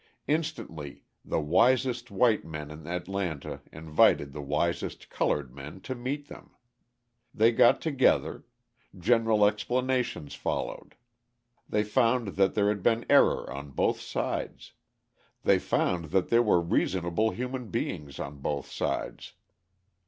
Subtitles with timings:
[0.27, 6.55] Instantly the wisest white men in Atlanta invited the wisest coloured men to meet them.
[7.35, 8.43] They got together:
[8.97, 10.95] general explanations followed.
[11.69, 14.73] They found that there had been error on both sides;
[15.43, 19.33] they found that there were reasonable human beings on both sides.